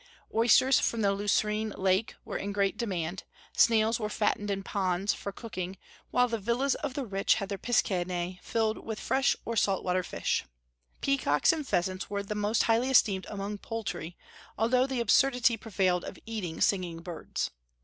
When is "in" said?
2.39-2.51, 4.49-4.63